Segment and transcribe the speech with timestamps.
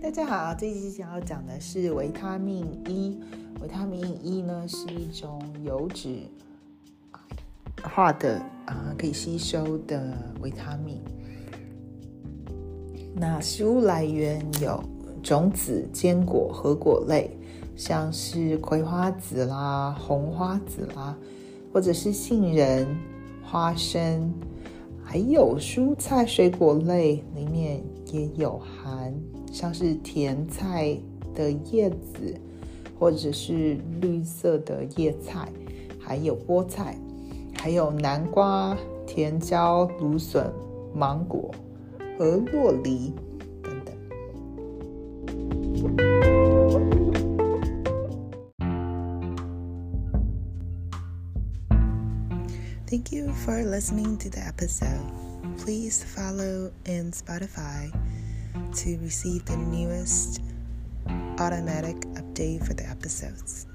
[0.00, 3.18] 大家好，这一期想要讲的是维他命 E。
[3.60, 6.20] 维他命 E 呢是一种油脂
[7.82, 11.00] 化的啊，可以吸收的维他命。
[13.12, 14.80] 那食物来源有
[15.20, 17.36] 种子、坚果和果类，
[17.74, 21.16] 像是葵花籽啦、红花籽啦，
[21.72, 22.86] 或者是杏仁、
[23.42, 24.32] 花生，
[25.10, 29.14] 还有蔬菜水果类里面也有含。
[29.50, 30.94] 像是甜菜
[31.34, 32.38] 的叶子，
[32.98, 35.48] 或者是绿色的叶菜，
[35.98, 36.94] 还有菠菜，
[37.56, 38.76] 还有南瓜、
[39.06, 40.52] 甜椒、芦笋、
[40.94, 41.50] 芒果
[42.18, 43.14] 和洛梨
[43.62, 43.72] 等
[45.96, 46.07] 等。
[52.88, 55.12] Thank you for listening to the episode.
[55.58, 57.92] Please follow in Spotify.
[58.74, 60.40] to receive the newest
[61.38, 63.66] automatic update for the episodes.